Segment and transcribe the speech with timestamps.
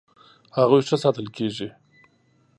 [0.57, 1.69] هغوی ښه ساتل کیږي.